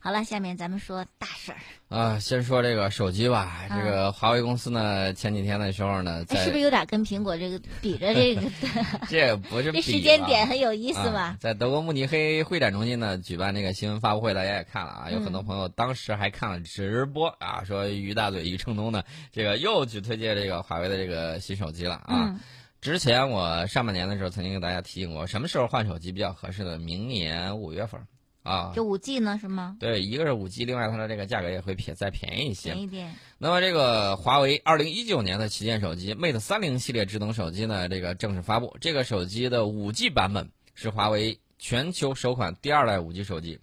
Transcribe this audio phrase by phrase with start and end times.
[0.00, 1.58] 好了，下面咱们说大事儿。
[1.88, 3.66] 啊，先说这个手机吧。
[3.68, 8.42] 嗯这个华为公司呢，前几天的时候呢，哎，在是不是有点跟苹果这个比着这个
[9.08, 11.36] 这不是这比时间点很有意思啊吧？
[11.40, 19.02] 在德国慕尼黑会展中心呢举办这个新闻发布会，大家也看了啊，有很多嗯朋友当时还看了直播啊，说于大嘴于承东呢，
[19.32, 22.28] 这个又去推荐这个华为的这个新手机了啊。
[22.28, 22.40] 嗯
[22.80, 26.78] 之前我上半年的时候曾经给大家提醒过，什么时候换手机比较合适呢？
[26.78, 28.00] 明年五月份
[28.48, 28.72] 啊。
[28.74, 29.76] 就五 G 呢是吗？
[29.78, 32.82] 对，一个是五 G，另外它的这个价格也会便再便宜一些便。
[32.82, 33.14] 宜点。
[33.38, 38.76] 那么这个华为二零一九年的旗舰手机 Mate 三零系列智能手机呢，这个正式发布。
[38.80, 43.60] 这个手机的五 G 版本是华为全球首款第二代五 G 手机。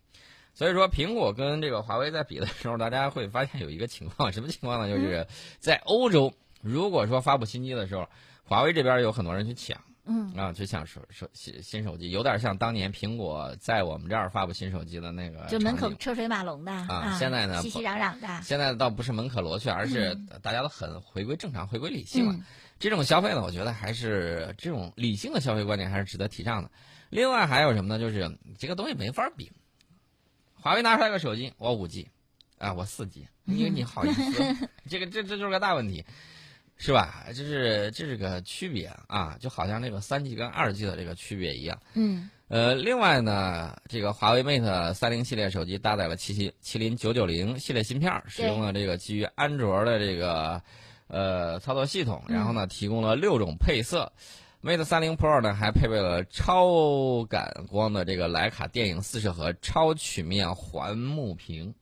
[0.54, 4.88] 所以说，苹果跟这个华为在比的时候，大家会发现有一个情况，什么情况呢？
[4.88, 5.28] 就是
[5.60, 8.08] 在欧洲，如果说发布新机的时候，
[8.46, 18.42] 华为这边有很多人去抢嗯，啊，就像手手新新手机，有点像当年苹果在我们这儿发布新手机的那个就门口车水马龙的啊现在呢熙熙攘攘的。
[18.44, 22.34] 现在倒不是门可罗雀，而是嗯大家都很回归正常、回归理性了。
[22.34, 22.44] 嗯
[22.78, 26.70] 这种消费呢，我觉得还是这种理性的消费观念还是值得提倡的。
[27.10, 27.98] 另外还有什么呢？
[27.98, 29.50] 就是这个东西没法比。
[30.56, 32.10] 华为拿出来个手机，我五 G，
[32.58, 34.68] 啊，我四 G，你你好意思？
[34.90, 36.04] 这个这这就是个大问题，
[36.78, 37.26] 是吧？
[37.28, 41.80] 这是这是个区别啊，就好像这个三 G 跟二 G 的这个区别一样。
[41.94, 50.62] 嗯呃，另外呢，这个华为 Mate 三零系列手机搭载了麒麟麒麟九九零系列芯片儿，使用了这个基于安卓的这个
[51.08, 54.12] 呃操作系统，然后呢，提供了六种配色。
[54.62, 61.74] Mate 三零 Pro 呢还配备了超感光的这个徕卡电影四摄和超曲面环幕屏，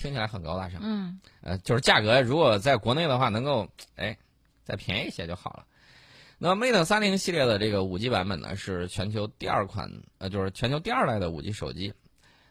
[0.00, 0.80] 听起来很高大上。
[0.82, 4.16] 嗯呃，就是价格如果在国内的话，能够哎
[4.64, 5.66] 再便宜一些就好了。
[6.38, 11.92] 那 Mate 三零系列的这个五 G 版本呢，是全球第二款，呃，就是全球第二代的五 G 手机。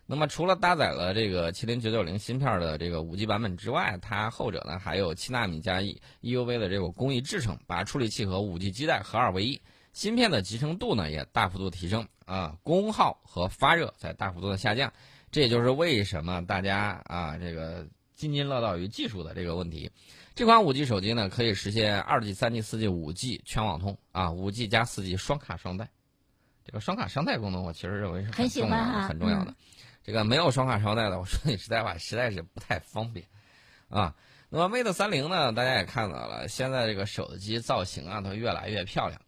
[0.05, 9.59] 那么除了搭载了这个麒麟九九零芯片的这个五 G 版本之外，它后者呢还有七纳米加 E EUV 的这个工艺制成，把处理器和五 G 基带合二为一。
[9.91, 14.93] 芯片的集成度呢也大幅度提升啊，功耗和发热在大幅度的下降。
[15.31, 19.89] 这也就是为什么大家啊这个津津乐道于技术的这个问题。
[20.35, 25.89] 这款五 G 手机呢，可以实现二 G、三 G、四 G、五 G 全网通啊，五 G 加四 G 双卡双待。
[26.65, 29.53] 这个双卡双待功能，我其实认为是很重要的，很重要的。
[30.03, 33.25] 这个没有双卡双待的，我说句实在话，实在是不太方便
[33.89, 34.15] 啊。
[34.49, 39.19] 那么 Mate 三零呢，大家也看到了，现在这个手机造型啊，都越来越漂亮。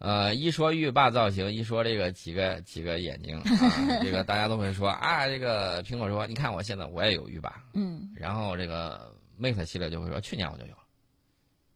[0.00, 3.44] 呃，一说浴霸造型，一说这个几个几个眼睛啊，
[4.02, 10.78] 这个大家都会说啊，这个苹果说，你看我现在我也有浴霸，嗯然后这个 Mate 系列就会说，去年我就有了，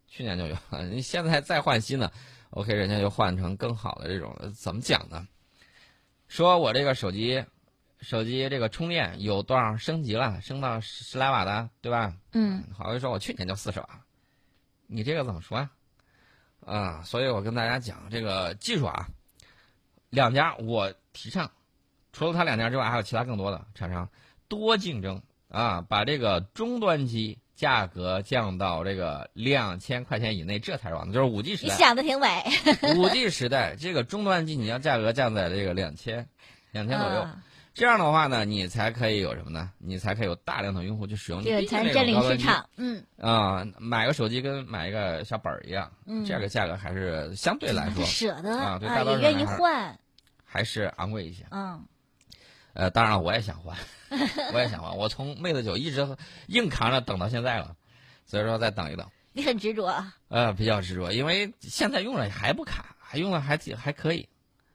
[0.09, 2.11] 去年就有了， 你现在再换新的
[2.49, 5.29] ，OK，人家就换成更好的这种，怎么讲呢？
[6.27, 7.45] 说我这个手机，
[8.01, 12.15] 手机这个充电有多少升级了，升到十十来瓦的，对吧？
[12.33, 13.87] 嗯好像说我去年就四十瓦，
[14.87, 15.84] 你这个怎么说呀、啊？
[17.05, 19.09] 所以我跟大家讲，这个技术啊，
[20.11, 21.51] 两家我提倡，
[22.13, 24.09] 除了他两家之外，还有其他更多的厂商
[24.49, 31.13] 多竞争啊，把这个终端机价格降到这个两千块钱以内，这才是王道。
[31.13, 32.45] 就是五 G 时代你代，想的挺美。
[32.97, 36.29] 五 G 时代，这个终端机你要价格降在这个两千，
[36.73, 37.23] 两千左右。
[37.23, 37.43] 嗯
[37.75, 39.71] 这样的话呢，你才可以有什么呢？
[39.79, 42.69] 你才可以有大量的用户去使用，这个毕竟这才占领市场。
[42.77, 49.99] 嗯啊、买个手机跟买一个小本儿一样，嗯，这个价格还是相对来说舍得啊对大多也愿意换。
[50.45, 51.45] 还是昂贵一些。
[51.51, 51.85] 嗯
[52.75, 53.77] 呃，当然了，我也想换，
[54.53, 57.77] 我也想换，我从 Mate 九一直硬扛着等到现在了，
[58.25, 59.09] 所以说再等一等。
[59.33, 60.05] 你很执着。
[60.29, 64.29] 呃，比较执着，因为现在用了还不卡，还用了还挺还可以，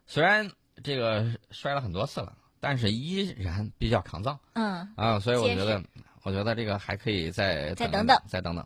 [0.05, 0.49] 虽然
[0.81, 4.39] 这个摔了很多次了，但是依然比较抗造。
[4.53, 4.87] 嗯。
[4.95, 5.81] 啊，所以我觉得，
[6.23, 8.65] 我觉得这个还可以再等再等等再等等。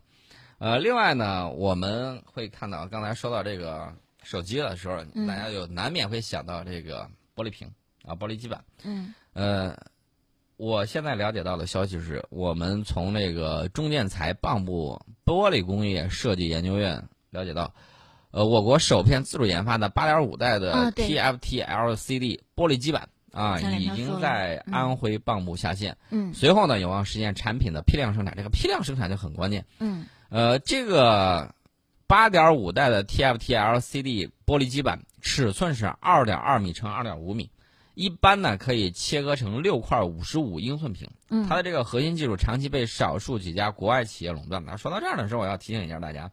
[0.59, 3.93] 呃，另外呢，我们会看到刚才说到这个
[4.23, 5.27] 手机的时候，嗯。
[5.27, 7.69] 大家就难免会想到这个玻璃屏
[8.05, 8.63] 啊，玻璃基板。
[8.83, 9.13] 嗯。
[9.33, 9.75] 呃，
[10.57, 17.73] 我现在了解到的消息是，我们从那个中建材蚌埠玻璃工业设计研究院了解到，
[18.31, 25.97] 呃，我国首片自主研发的8.5代啊的 TFT LCD 玻璃基板啊，已经在嗯安徽蚌埠下线。
[26.12, 28.35] 嗯随后呢，有望实现产品的批量生产。
[28.38, 29.66] 这个批量生产就很关键。
[29.80, 31.53] 嗯呃，这个
[32.08, 37.50] 八点五代的 TFT LCD 玻璃基板尺寸是二点二米乘二点五米，
[37.96, 41.09] 一般呢可以切割成六块五十五英寸屏。
[41.30, 44.64] 嗯它的这个核心技术长期被少数几家国外企业垄断。
[44.64, 46.32] 那说到这儿的时候，我要提醒一下大家，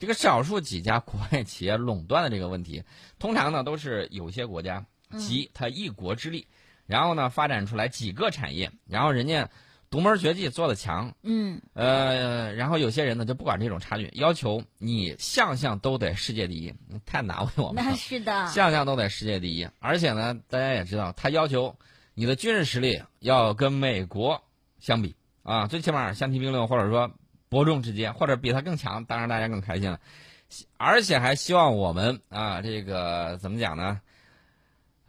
[0.00, 2.82] 这个少数几家国外企业垄断的这个问题，
[3.18, 4.84] 通常呢都是有些国家
[5.18, 6.46] 集他一国之力，
[6.86, 9.48] 然后呢发展出来几个产业，然后人家
[9.90, 16.74] 独门绝技做的强，嗯，呃，然后有些人呢就不管这种差距，要求你项项都得世界第一，
[17.04, 17.90] 太难为我们了。
[17.90, 21.76] 那是的， 项项都得世界第一，而且呢，大家也知道，他要求
[22.14, 24.42] 你的军事实力要跟美国
[24.78, 27.10] 相比啊，最起码相提并论，或者说
[27.48, 29.98] 伯仲之间，或者比他更强，当然大家更开心了。
[30.76, 34.00] 而且还希望我们啊，这个怎么讲呢？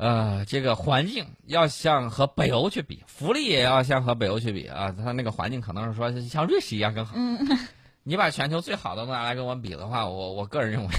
[0.02, 4.92] 呃，这个环境要像和北欧去比，福利也要像和北欧去比啊。
[4.92, 7.14] 他那个环境可能是说像瑞士一样更好。
[7.16, 7.38] 嗯，
[8.02, 10.90] 你把全球最好的拿来跟我比的话，我我个人认为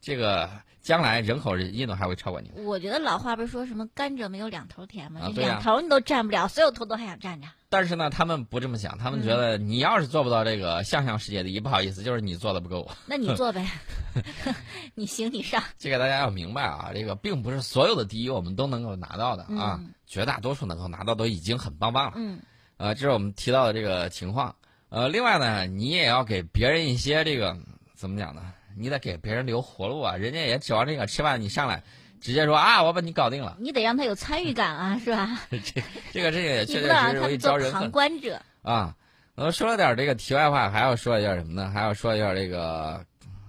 [0.00, 0.50] 这个。
[0.82, 2.50] 将来人口印度还会超过你。
[2.64, 5.20] 我觉得老话不是说什么甘蔗没有两头甜吗？
[5.22, 7.46] 啊，两头你都占不了，所有头都还想占着。
[7.68, 12.90] 但是呢，他们不这么想，他们觉得你要是做不到这个项项世界第一，不好意思，就是你做的不够。
[13.06, 13.66] 那你做呗，
[14.94, 15.62] 你行你上。
[15.78, 22.12] 这个大家要明白啊，这个并不是所有的第一我们都能够拿到的啊，绝大多数能够拿到都已经很棒棒了。
[22.16, 22.40] 嗯。
[22.76, 24.54] 呃，这是我们提到的这个情况。
[24.88, 27.56] 呃，另外呢，你也要给别人一些这个
[27.94, 28.42] 怎么讲呢？
[28.76, 30.16] 你得给别人留活路啊！
[30.16, 31.82] 人家也指望这个吃饭，你上来
[32.20, 33.56] 直接说啊，我把你搞定了。
[33.60, 35.40] 你得让他有参与感啊，是吧？
[35.50, 35.82] 这
[36.12, 37.82] 这个这个也确确实容易招人恨。
[37.82, 38.94] 旁观者啊，
[39.34, 41.70] 呃，说了点这个题外话，还要说一下什么呢？
[41.70, 43.04] 还要说一下这个，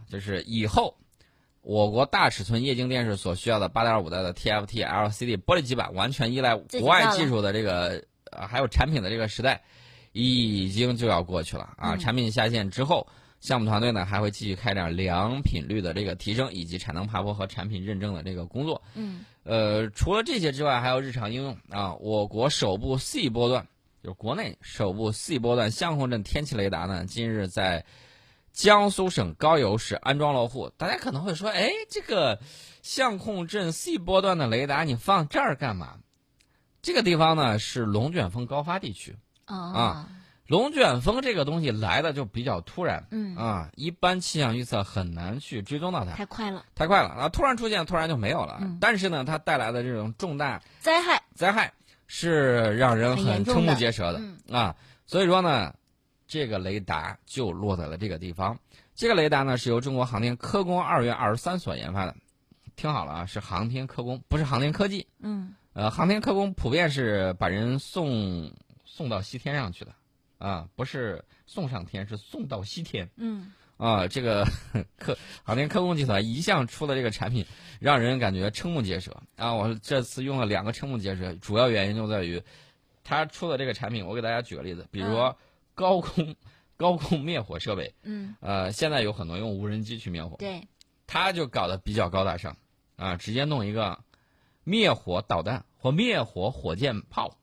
[0.09, 0.97] 就是以后
[1.61, 9.61] 我国大尺寸液晶电视所需要的八点五代的 TFT LCD 玻璃基板，完全依赖国外技术的这个呃还有产品的这个时代，
[10.11, 11.95] 已经就要过去了啊！
[11.97, 13.07] 产品下线之后。
[13.44, 18.81] 项目团队呢还会继续开展良品率的这个提升，以及产能爬坡和产品认证的这个工作。
[18.95, 21.94] 嗯，呃，除了这些之外，还有日常应用啊。
[21.95, 23.68] 我国首部 C 波段，
[24.01, 27.84] 就是国内首部 C 波段相控阵天气雷达呢，今日在
[28.54, 30.72] 江苏省高邮市安装落户。
[30.78, 32.40] 大家可能会说，哎，这个
[32.81, 35.98] 相控阵 C 波段的雷达你放这儿干嘛？
[36.81, 40.07] 这个地方呢是龙卷风高发地区啊。
[40.48, 47.30] 龙卷风这个东西来的就比较突然，嗯啊，一般气象预测很难去追踪到它，太快了，太快了啊！
[47.30, 48.62] 突然出现，突然就没有了。
[48.81, 51.74] 但是呢，它带来的这种重大灾害，灾害
[52.07, 54.22] 是让人很瞠目结舌的
[54.56, 54.75] 啊！
[55.06, 55.74] 所以说呢，
[56.28, 58.60] 这个雷达就落在了这个地方。
[58.95, 62.16] 这个雷达呢，是由中国航天科工二月二十三所研发的。
[62.75, 65.07] 听好了啊，是航天科工，不是航天科技。
[65.22, 68.51] 嗯，呃，航天科工普遍是把人送
[68.84, 69.94] 送到西天上去的。
[70.44, 73.10] 啊，不是送上天，是送到西天。
[73.16, 74.45] 嗯，啊，这个
[75.00, 77.45] 科航天科工集团一向出的这个产品，
[77.80, 79.54] 让人感觉瞠目结舌啊！
[79.54, 82.44] 我这次用了两个瞠目结舌，主要原因就在于，
[83.06, 85.38] 他出的这个产品，我给大家举个例子，比如说
[85.75, 86.36] 高空
[86.75, 87.95] 高空灭火设备。
[88.04, 90.36] 嗯，呃，现在有很多用无人机去灭火。
[90.36, 90.68] 对，
[91.07, 92.57] 他就搞得比较高大上，
[92.98, 94.04] 啊，直接弄一个
[94.66, 97.38] 灭火导弹或灭火火箭炮。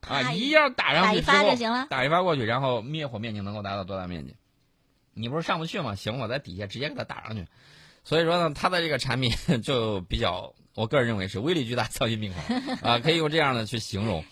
[0.00, 4.34] 啊，一样打上去之后，打一发过去，然后灭火面积能够达到多大面积？
[5.14, 5.94] 你不是上不去吗？
[5.94, 7.46] 行，我在底下直接给它打上去。
[8.04, 9.32] 所以说呢，它的这个产品
[9.62, 14.24] 就比较，我个人认为是威力巨大、噪音病狂啊，可以用这样的去形容。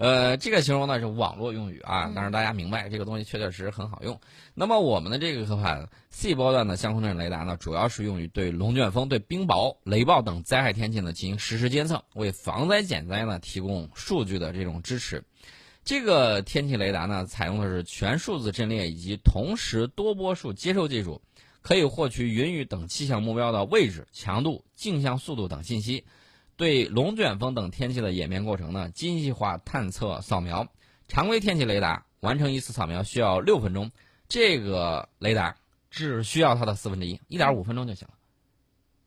[0.00, 4.18] 呃，这个形容呢是网络用语啊，但是大家明白这个东西确确实实很好用。
[4.54, 15.22] 那么我们的这个款 C 波段的相控阵雷达呢，主要是用于对龙卷风、对冰雹、雷暴等灾害天气呢进行实时监测，为防灾减灾呢提供数据的这种支持。
[15.84, 21.20] 这个天气雷达呢，采用的是全数字阵列以及同时多波束接收技术，
[21.60, 26.06] 可以获取云雨等气象目标的位置、强度、镜像速度等信息。
[26.60, 30.68] 对龙卷风等天气的演变过程呢，精细化探测扫描。
[31.08, 33.90] 常规天气雷达完成一次扫描需要六分钟，
[34.28, 35.56] 这个雷达
[35.88, 38.14] 只需要它的四分之一，一点五分钟就行了，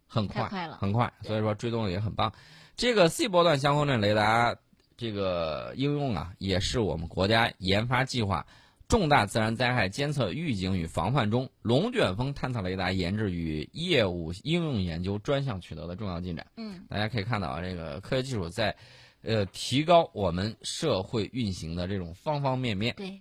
[0.07, 1.13] 很快，很快。
[1.21, 2.33] 所以说追踪也很棒。
[2.75, 4.55] 这个 C 波段相控阵雷达
[4.97, 8.47] 这个应用啊，也是我们国家研发计划。
[8.93, 16.45] 重大自然灾害监测、预警与防范中，龙卷风探测雷达研制与业务应用研究专项取得的重要进展。
[16.57, 18.75] 嗯，大家可以看到啊，这个科学技术在，
[19.23, 22.93] 呃，提高我们社会运行的这种方方面面。
[22.95, 23.19] 对。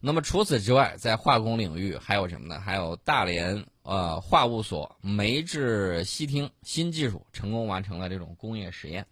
[0.00, 2.58] 那么除此之外，在化工领域还有什么呢？
[2.58, 9.06] 还有大连呃化物所煤制烯烃新技术成功完成了这种工业实验，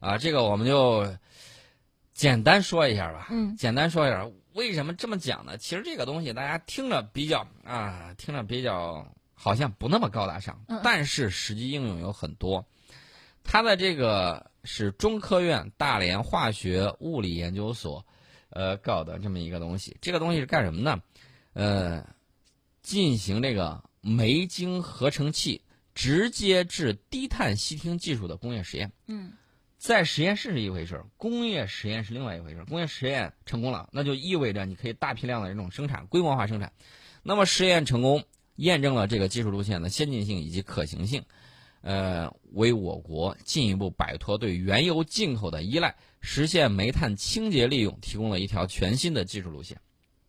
[0.00, 1.06] 啊，这个我们就
[2.12, 3.28] 简单说一下吧。
[3.30, 4.28] 嗯，简单说一下。
[4.56, 5.58] 为什么这么讲呢？
[5.58, 12.66] 其实这个东西大家听着比较啊，听着比较好像不那么高大上，但是实际应用有很多。
[13.44, 18.06] 它的这个是中科院大连化学物理研究所，
[18.48, 19.96] 呃，搞的这么一个东西。
[20.00, 21.02] 这个东西是干什么呢？
[21.52, 22.06] 呃，
[22.82, 25.62] 进行这个煤精合成器
[25.94, 28.90] 直接制低碳烯烃技术的工业实验。
[29.06, 29.32] 嗯，
[29.78, 32.64] 在实验室是一回事儿，工业实验是另外一回事儿。
[32.64, 36.72] 工业实验成功了，那就意味着你可以大批量的这种生产，规模化生产。
[37.22, 38.24] 那么实验成功，
[38.56, 41.22] 验证了这个技术路线的先进性以及可行性，
[41.82, 49.78] 呃，为我国进一步摆脱对原油进口的依赖，实现煤炭清洁利用提供了一条全新的技术路线。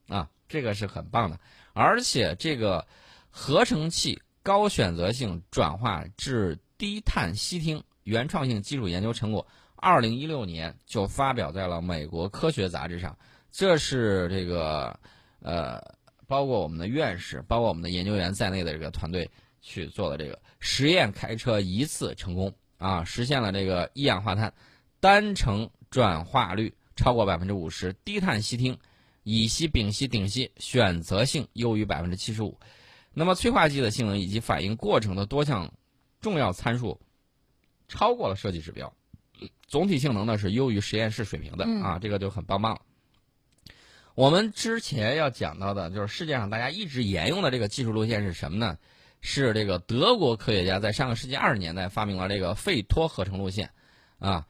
[0.08, 1.40] 啊，这个是很棒的，
[1.74, 2.86] 而且这个
[3.30, 9.46] 合成器高选择性转化至低碳烯烃原创性技术研究成果，
[9.76, 13.18] 二零一六年就发表在了美国科学杂志上。
[13.52, 14.98] 这是这个
[15.42, 15.84] 呃，
[16.26, 19.30] 包括我们的院士、包括我们的研究员在内的这个团队
[19.62, 24.54] 去做的这个实验，开车一次成功啊，实现了这个一氧化碳
[25.02, 28.78] 单程转化率超过百分之五十，低碳烯烃。
[29.24, 32.58] 乙烯、丙烯、丁烯选择性优于百分之七十五，
[33.14, 35.70] 那么催化剂的性能以及反应过程的多项
[36.22, 36.98] 重要参数
[37.88, 38.94] 超过了设计指标，
[39.68, 42.82] 总体性能呢是优于实验室水平的啊，这个就很棒棒了。
[44.16, 48.78] 我们之前要讲到的就是世界上大家一直沿用的这个技术路线是什么呢？
[49.22, 53.72] 是这个德国科学家在上个世纪二十年代发明了这个费托合成路线
[54.20, 54.48] 啊，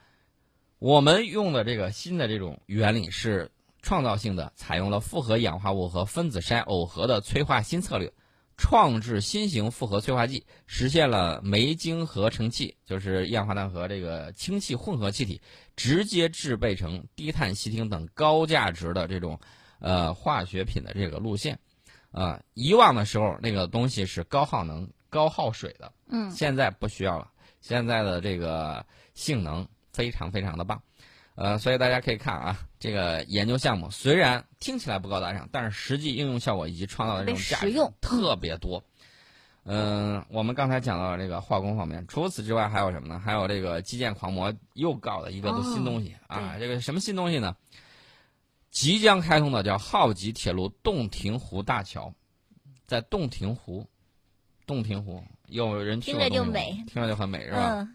[0.80, 3.52] 我们用的这个新的这种原理是。
[3.84, 8.12] 创造性的采用了复合氧化物和分子筛耦合的催化新策略，
[8.58, 15.40] 创制新型复合催化剂，实现了煤晶合成器，就是一氧化碳和这个氢气混合气体
[15.76, 19.40] 直接制备成低碳烯烃等高价值的这种
[19.80, 21.58] 呃化学品的这个路线。
[22.12, 27.30] 啊，以往的时候那个东西是高耗能、高耗水的，嗯，现在不需要了，
[27.62, 28.84] 现在的这个
[29.14, 30.82] 性能非常非常的棒。
[31.38, 38.84] 呃，所以大家可以看啊，这个研究项目虽然听起来不高大上，但是实际应用效果以及创造的这种价值特别多。
[39.66, 43.20] 嗯，我们刚才讲到了这个化工方面，除此之外还有什么呢？
[43.20, 47.56] 还有这个基建狂魔又搞了一个新东西啊，这个什么新东西呢？
[48.72, 52.12] 即将开通的叫浩吉铁路洞庭湖大桥，
[52.88, 53.86] 在洞庭湖，
[54.66, 57.88] 洞庭湖有人去听着就美，听着就很美是吧？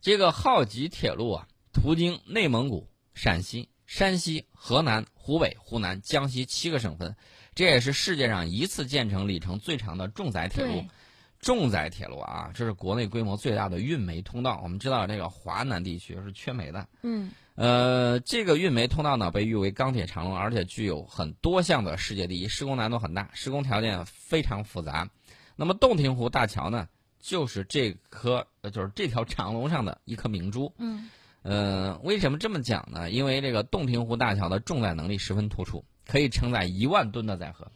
[0.00, 1.46] 这个浩吉铁路啊。
[1.80, 7.16] 途经内蒙古、陕西、山西、河南、湖北、湖南、江西七个省份，
[7.54, 10.84] 这也是世界上一次建成里程最长的重载铁路。
[11.38, 14.60] 重载铁路啊，这是国内规模最大的运煤通道。
[14.62, 16.86] 我们知道，这个华南地区是缺煤的。
[17.00, 17.30] 嗯。
[17.54, 25.08] 呃，这个运煤通道呢，被誉为钢铁长龙，而且具有很多项的世界第一，施工难度很大，施工条件非常复杂。
[25.56, 26.86] 那么，洞庭湖大桥呢，
[27.18, 30.70] 就是这颗，呃，就是这条长龙上的一颗明珠。
[30.76, 31.08] 嗯。
[31.42, 33.10] 嗯，为什么这么讲呢？
[33.10, 37.70] 因为这个洞庭湖大桥的重载能力十分突出，可以承载一万吨的载荷，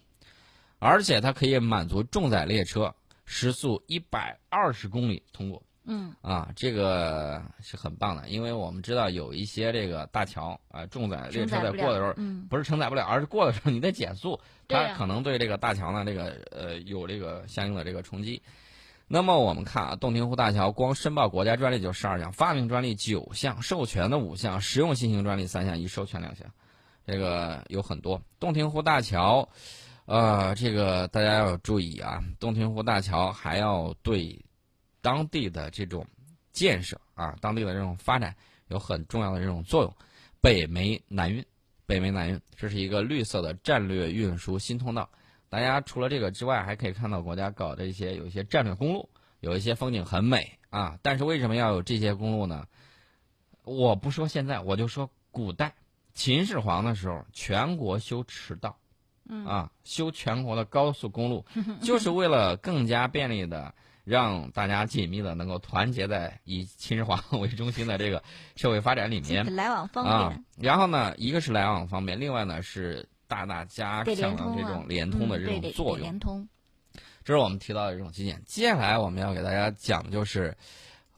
[0.78, 2.94] 而且它可以满足重载列车
[3.24, 5.62] 时速一百二十公里通过。
[5.86, 12.14] 嗯，啊，这个是很棒的，因为我们知道有一些这个大桥啊，重载列车在过的时候，
[12.48, 18.42] 不是承载不了，而是过的时候你得减速，它可能对这个大桥呢，这个呃有这个相应的这个冲击。
[19.14, 26.44] 那么我们看啊，洞庭湖大桥光申报国家专利就十二项，发明专利九项，授权的五项，实用新型专利三项，已授权两项，
[27.06, 28.20] 这个有很多。
[28.40, 29.48] 洞庭湖大桥，
[30.06, 34.36] 呃，这个大家要注意啊，洞庭湖大桥还要对
[35.00, 36.04] 当地的这种
[36.52, 38.34] 建设啊，当地的这种发展
[38.66, 39.96] 有很重要的这种作用。
[40.40, 41.44] 北煤南运，
[41.86, 45.08] 北煤南运，这是一个绿色的战略运输新通道。
[45.54, 49.08] 大家除了这个之外，还可以看到国家搞的一些有一些战略公路，
[49.38, 50.98] 有一些风景很美啊。
[51.00, 52.66] 但是为什么要有这些公路呢？
[53.62, 55.72] 我不说现在，我就说古代
[56.12, 58.76] 秦始皇的时候，全国修驰道，
[59.46, 61.46] 啊，修全国的高速公路，
[61.80, 68.24] 就是为了更加便利的让大家紧密的能够团结在以秦始皇 为中心的这个
[68.56, 70.44] 社会发展里面，来往方便。
[70.58, 73.08] 然后呢，一个是来往方便，另外呢是。
[73.34, 76.00] 大大加强了这种联通的这种作用。
[76.00, 76.48] 联通，
[77.24, 78.40] 这是我们提到的这种基建。
[78.46, 80.56] 接下来我们要给大家讲的就是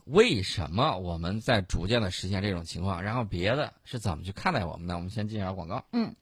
[0.07, 4.95] 为什么我们在逐渐的实现这种情况，然后别的是怎么去看待我们呢。
[4.95, 5.85] 我们先进一下广告。
[5.93, 6.15] 嗯，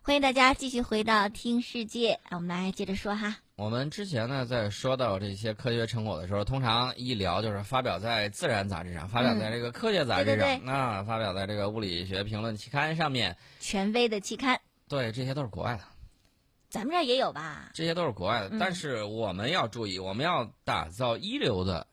[0.00, 3.36] 欢迎大家继续回到听世界，我们来接着说哈。
[3.56, 14.60] 我们之前呢在说到这些科学成果的时候，通常一聊就是发表在《自然》杂志上，发表在这个科学杂志上，那发表在这个物理学评论期刊上面，权威的期刊。
[14.88, 15.84] 对，这些都是国外的，
[16.68, 17.70] 咱们这儿也有吧？
[17.74, 21.86] 这些都是国外的，但是我们要注意，我们要打造一流的、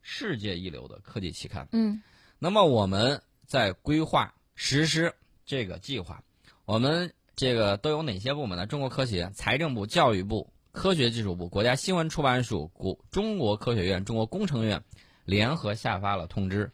[0.00, 1.68] 世界一流的科技期刊。
[1.72, 2.02] 嗯，
[2.38, 6.22] 那么我们在规划实施这个计划，
[6.64, 8.66] 我们这个都有哪些部门呢？
[8.66, 14.82] 中国科协、财政部、教育部、科学技术部、国家新闻出版署、国中国科学院、中国工程院
[15.26, 16.72] 联合下发了通知。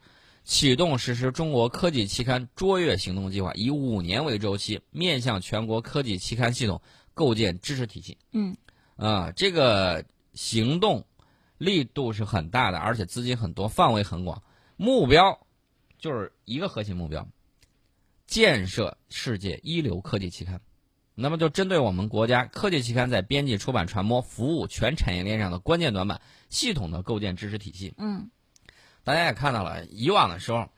[0.49, 6.81] 启动实施中国科技期刊卓越行动计划，以五年为周期，面向全国科技期刊系统
[7.13, 8.17] 构建知识体系。
[8.33, 8.57] 嗯，
[8.97, 11.05] 啊，这个行动
[11.59, 14.43] 力度是很大的，而且资金很多，范围很广，
[14.79, 15.47] 目标
[15.99, 17.29] 就是一个核心目标：
[18.27, 20.63] 建设世界一流科技期刊。
[21.15, 27.93] 那么，就针对我们国家科技期刊在编辑、出版、传播、服务全产业链上的关键短板，系统的构建知识体系。
[27.99, 28.31] 嗯，
[29.09, 30.69] 大家也看到了，以往的时候，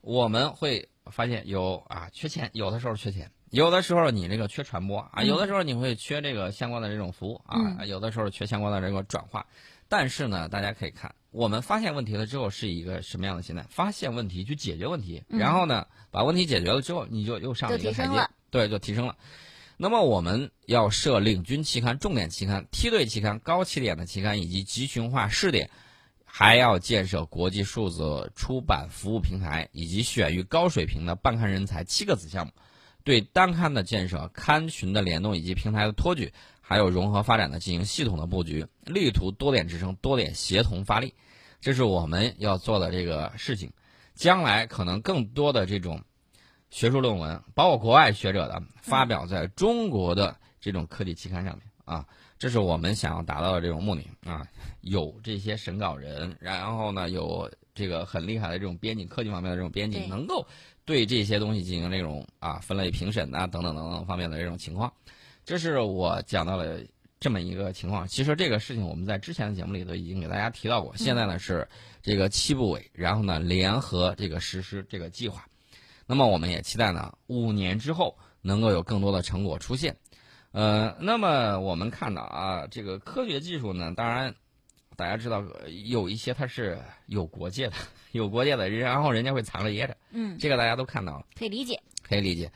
[0.00, 9.44] 我们会发现有啊缺钱，有的时候缺钱，有的时候你这个缺传播啊，有的时候你会缺这个相关的这种服务啊，有的时候缺相关的这个转化。
[9.88, 13.66] 但是呢，大家可以看，我们发现问题了之后是一个什么样的心态？
[13.68, 19.16] 发现问题去解决问题，然后呢，把问题解决了之后，你就又上了一个台阶，对，就提升了。
[19.76, 25.70] 那么我们要设领军期刊、重点期刊、梯队期刊、高起点的期刊以及集群化试点，
[26.32, 32.52] 还要建设国际数字出版服务平台以及选育高水平的办刊人才七个子项目，
[33.02, 41.14] 对单刊的建设、刊群的联动以及平台的托举，还有融合发展的进行系统的布局，力图多点支撑、多点协同发力，
[41.60, 43.72] 这是我们要做的这个事情。
[44.14, 46.02] 将来可能更多的这种。
[46.72, 52.06] 学术论文，包括国外学者的发表在中国的这种科技期刊上面啊，
[52.40, 54.44] 这是我们想要达到的这种目的啊。
[54.80, 60.46] 有这些审稿人，然后呢，有这个很厉害的这种编辑，科技方面的这种编辑，能够
[60.86, 64.90] 对这些东西进行这种啊分类评审啊等等等等方面的这种情况。
[65.44, 66.80] 这是我讲到了
[67.20, 68.08] 这么一个情况。
[68.08, 70.96] 其实这个事情我们在之前的节目里头已经给大家提到过。
[70.96, 71.68] 现在呢是
[72.00, 75.44] 这个七部委，然后呢联合这个实施这个计划。
[76.06, 79.94] 那么我们也期待呢，五年之后能够有更多的成果出现。
[80.52, 84.34] 呃，那么我们看到啊，这个科学技术呢，当然
[84.96, 85.44] 大家知道
[85.86, 87.74] 有一些它是有国界的，
[88.12, 89.96] 有国界的，然后人家会藏着掖着。
[90.10, 92.50] 嗯，这个大家都看到了，可以理解，可以理解。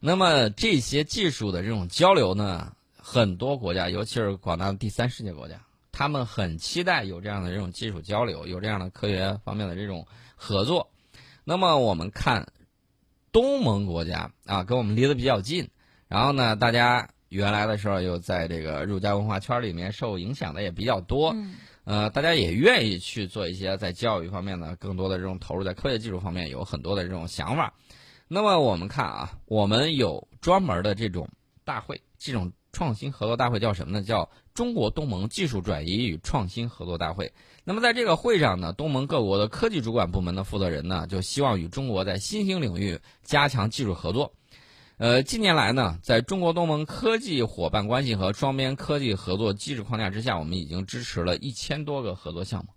[0.00, 5.60] 那么这些技术的这种交流呢，很多国家，尤其是广大的第三世界国家，
[5.92, 10.90] 他们很期待有这样的这种技术交流，有这样的科学方面的这种合作。
[11.44, 12.46] 那么我们看。
[13.30, 15.68] 东盟国家啊，跟我们离得比较近，
[16.08, 21.34] 然后呢，大家原来的时候又在这个儒家文化圈里面受影响的也比较多，
[21.84, 27.72] 呃，大家也愿意去做一些在教育方面呢更多的这种投入，在科学技术方面有很多的这种想法。
[28.28, 31.28] 那么我们看啊，我们有专门的这种
[31.64, 34.02] 大会，这种创新合作大会叫什么呢？
[34.02, 37.32] 叫中国东盟技术转移与创新合作大会。
[37.64, 44.32] 那么在这个会上呢，东盟各国的科技主管部门的负责人呢，就希望与中国在新兴领域加强技术合作。
[44.98, 52.70] 呃，近年来呢，在中国东盟科技伙伴关系和双边科技合作机制框架之下，我们已经支持了一千多个合作项目，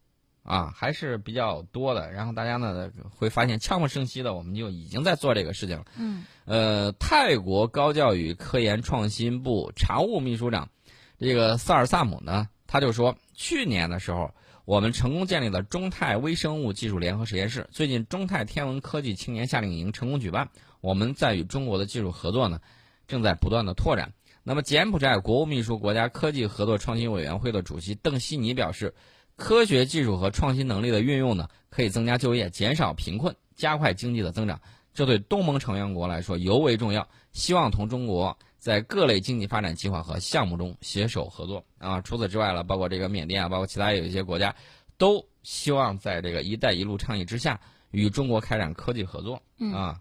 [0.44, 2.12] 啊，还是比较多的。
[2.12, 5.86] 然后大家呢会发现，悄无声息的，我们就已经在做这个事情了。
[5.98, 6.24] 嗯。
[6.46, 10.70] 呃，泰国高教育科研创新部常务秘书长
[11.18, 14.32] 这个萨尔萨姆呢，他就说，去年的时候。
[14.64, 17.68] 我们成功建立了中泰微生物技术联合实验室。
[17.72, 20.50] 最近，中泰天文科技青年夏令营成功举办。
[20.82, 22.60] 我们在与中国的技术合作呢，
[23.08, 24.12] 正在不断的拓展。
[24.44, 28.94] 那么，柬埔寨国务秘书国家科技合作创新委员会的主席邓希尼表示，
[29.36, 34.60] 科学技术和创新能力的运用呢，可以增加就业、减少贫困、加快经济的增长。
[34.94, 37.08] 这对东盟成员国来说尤为重要。
[37.32, 38.38] 希望同中国。
[38.62, 42.00] 在各类经济发展计划和项目中携手合作啊！
[42.02, 44.56] 除此之外了，包括这个缅甸啊，包括其他有一些国家，
[45.00, 49.42] 都希望在这个“一带一路”倡议之下与中国开展科技合作
[49.74, 50.00] 啊，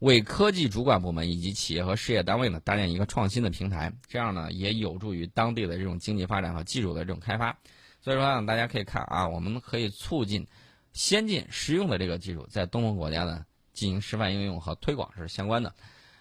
[0.00, 7.56] 为科技主管部门以及企业和事业单位呢搭建一个创新的平台，这样呢也有助于当地的这种经济发展和技术的这种开发。
[8.00, 10.46] 所以说呢，大家可以看啊，我们可以促进
[10.92, 15.74] 先进实用的这个技术在东盟国家呢进行示范应用和推广是相关的。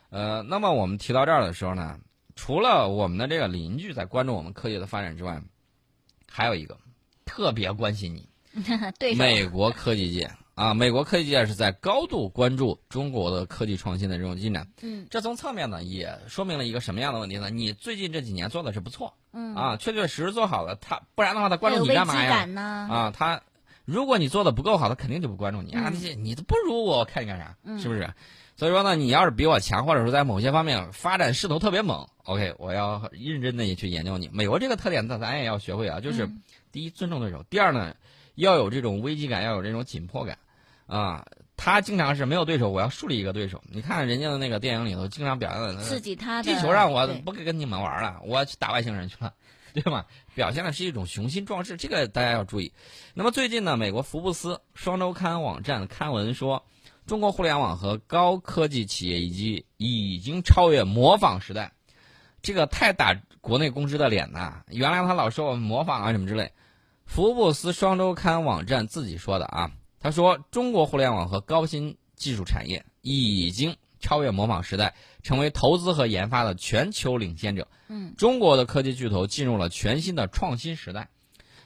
[0.10, 1.98] 呃，那么我们提到这儿的时候呢，
[2.36, 5.42] 除了我们的这个邻居在关注我们科技的发展之外，
[6.30, 6.78] 还有一个
[7.26, 8.28] 特别关心你，
[9.00, 14.68] 对，美国科技界啊，美国科技界是在高度关注中国的科技创新的这种进展。
[14.82, 17.50] 嗯，这从侧面呢也说明了一个什么样的问题呢？
[17.50, 22.46] 你最近这几年做的是不错，嗯啊，确确实实做好了，他不然的话他关注你干嘛呀？
[22.90, 23.42] 啊，他
[23.86, 25.90] 如果你做的不够好，他肯定就不关注你啊！
[25.94, 27.56] 你你都不如我，看你干啥？
[27.78, 28.14] 是不是？
[28.58, 34.30] 所以说呢，你要是比我强，或者说在某些方面发展势头特别猛，OK，我要认真的去研究你。
[34.34, 36.30] 美国这个特点，咱咱也要学会啊，就是
[36.70, 37.96] 第一尊重对手，第二呢，
[38.36, 40.38] 要有这种危机感，要有这种紧迫感，
[40.90, 41.26] 啊，
[41.56, 43.64] 他经常是没有对手，我要树立一个对手。
[43.72, 49.34] 你看人家的那个电影里头，经常表现的刺激他，地球上我不跟跟你们玩了，我去打外星人去了。
[49.72, 50.04] 对吗？
[50.34, 52.74] 表现的是一种雄心壮志，这个大家要注意。
[53.14, 56.66] 那么最近呢，美国福布斯双周刊网站刊文说，
[57.06, 61.72] 中国互联网和高科技企业以及已经超越模仿时代，
[62.42, 64.64] 这个太打国内公知的脸呐！
[64.70, 66.52] 原来他老说我们模仿啊什么之类，
[67.06, 73.76] 福布斯双周刊网站自己说的啊，他说中国互联网和高新技术产业已经。
[74.02, 77.68] 超越模仿时代，成为投资和研发的全球领先者。
[77.90, 81.10] 嗯，中国的科技巨头进入了全新的创新时代。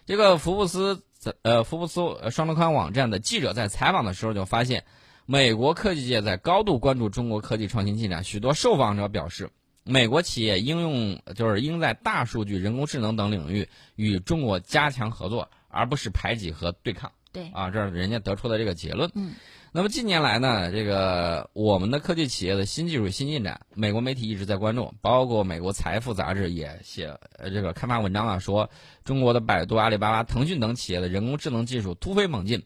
[0.07, 1.03] 这个福布斯
[1.43, 4.83] 呃福布斯双周刊网站的记者在采访的时候就发现，
[5.27, 8.23] 美国科技界在高度关注中国科技创新进展。
[8.23, 9.51] 许多受访者表示，
[9.83, 17.11] 美国企业应用就是应在大数据、人工智能等领域与中国加强合作，而不是排挤和对抗。
[17.33, 19.11] 对啊，这是人家得出的这个结论。
[19.15, 19.33] 嗯。
[19.75, 27.07] 那么近年来呢，这个我们的科技企业的新技术新进展，美国媒体一直在关注，包括美国财富杂志也写
[27.39, 28.69] 呃这个开发文章啊，说
[29.03, 32.63] 中国的百度、阿里巴巴、腾讯等企业的人工智能技术突飞猛进，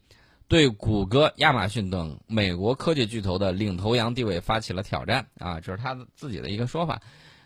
[0.49, 7.01] 对谷歌、亚马逊等美国科技巨头的领头羊地位发起了挑战啊，这是他自己的一个说法。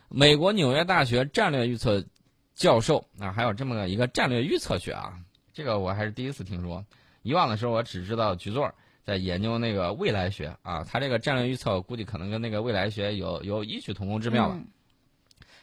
[0.10, 2.04] 美国纽约大学战略预测
[2.56, 5.14] 教授啊，还有这么一个战略预测学啊，
[5.54, 6.84] 这个我还是第一次听说，
[7.22, 8.74] 以往的时候我只知道局座。
[9.04, 14.60] 在研究那个未来学啊，他这个战略预测估计可能跟那个未来学有有异曲同工之妙吧。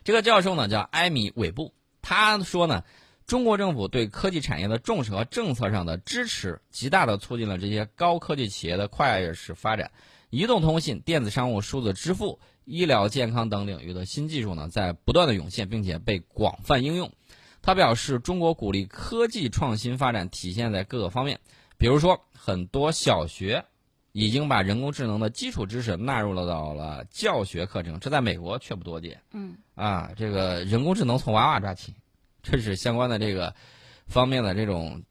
[0.02, 2.82] 这个教授呢叫埃米韦布，他说呢，
[3.28, 9.92] 中国政府对科技产业的重视和政策上的支持，极大的促进了这些高科技企业的跨越式发展。
[10.30, 17.12] 移动通信、电子商务、数字支付、医疗健康等领域的新技术呢，在不断的涌现，并且被广泛应用。
[17.60, 21.38] 他表示，中国鼓励科技创新发展，体现在各个方面。
[21.76, 23.64] 比如说，很多小学
[24.12, 29.20] 已经把人工智能的基础知识纳入了到了教学课程，这在美国却不多见。
[29.32, 31.94] 嗯，啊，这个人工智能从娃娃抓起，
[32.42, 33.54] 这是相关的这个
[34.06, 35.02] 方面的这种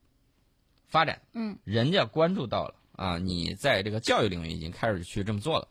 [0.87, 1.21] 发展。
[1.33, 5.67] 嗯，人家关注到了啊，你在这个教育领域已经开始去这么做了。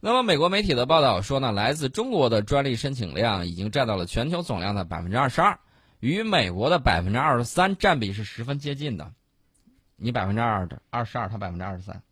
[0.00, 5.58] 那么，美国媒体的报道说呢，来自中国的专利申请量已经占到了全球总量的百分之二十二，
[6.02, 9.12] 与美国的百分之二十三占比是十分接近的。
[9.94, 12.02] 你百分之二的二十二，它百分之二十三。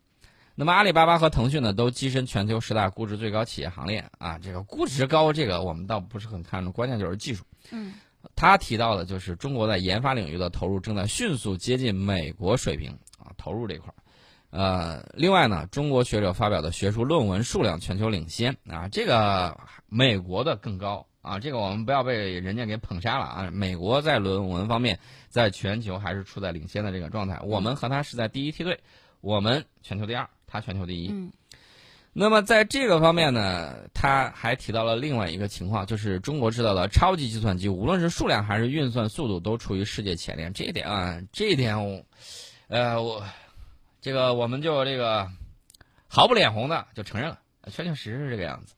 [0.54, 4.38] 那么阿里巴巴和腾讯呢，都跻身全球十大估值最高企业行列啊。
[4.38, 7.42] 这个估值高，这个我们倒不是很看重，关键就是技术。
[7.72, 7.94] 嗯，
[8.36, 13.94] 他提到的就是中国在研发领域的投入正在迅速接近美国水平啊，投入这块儿。
[14.50, 21.08] 呃，另外呢，中国学者发表的学术论文数量全球领先啊，这个美国的更高。
[21.22, 23.50] 啊，这个我们不要被人家给捧杀了啊！
[23.52, 28.80] 美国在论文方面，在全球还是处在领先的这个状态，我们和他是在第一梯队，
[29.20, 31.08] 我们全球第二，他全球第一。
[31.10, 31.30] 嗯。
[32.12, 40.50] 那么在这个方面呢，他还提到了另外一个情况，就是中国制造的超级计算机，无论是数量还是运算速度，都处于世界前列。
[40.50, 42.02] 这一点啊，这一点我，
[42.68, 43.22] 呃，我
[44.00, 45.30] 这个我们就这个
[46.08, 47.38] 毫不脸红的就承认了，
[47.70, 48.74] 确确实实是这个样子。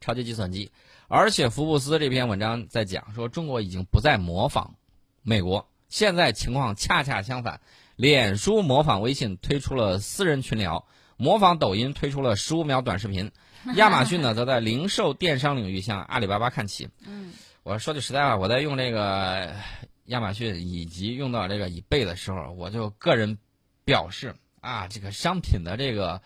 [0.00, 0.70] 超级计算机。
[1.16, 4.74] 而且福布斯这篇文章在讲说，中国已经不再模仿
[5.22, 7.60] 美国，现在情况恰恰相反。
[7.94, 13.30] 脸书模仿微信推出了私人群聊，模仿抖音推出了十五秒短视频。
[13.76, 16.88] 亚马逊呢，则在零售电商领域向阿里巴巴看齐。
[17.06, 19.54] 嗯，我说句实在话，我在用这个
[20.06, 23.38] 亚马逊以及用到这个以贝的时候，我就个人
[23.84, 26.20] 表示啊，这个商品的这个。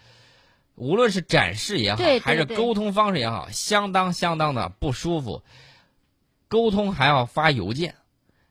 [0.78, 5.42] 无论是展示也好，还是沟通方式也好，相当相当的不舒服。
[6.46, 7.96] 沟通还要发邮件，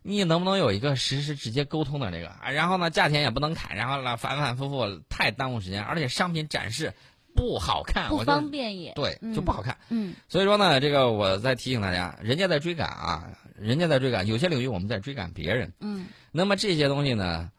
[0.03, 2.31] 你能不能有一个实时直接沟通的这个？
[2.51, 6.93] 然后呢，价钱也不能砍，然后呢，反反复复太耽误时间，而且商品展示
[7.33, 9.77] 不好看，不方便也对，就不好看。
[9.89, 15.73] 嗯，所以说呢，这个我再提醒大家，人家在追赶啊，人家在追赶，有些领域我们在追赶别人。
[15.79, 17.49] 嗯，那么这些东西呢？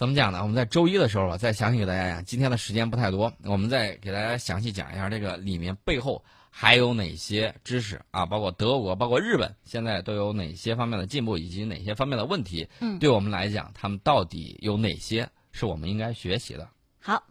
[0.00, 0.40] 怎么讲呢？
[0.40, 2.24] 我们在周一的时候啊，再详细给大家讲。
[2.24, 12.66] 今天的时间不太多，我们再给大家详细讲一下这个里面背后还有哪些知识啊，包括德国、包括日本现在都有哪些方面的进步，以及哪些方面的问题。
[12.80, 16.66] 嗯，对我们来讲，他们到底有哪些是我们应该学习的？
[16.98, 17.22] 好。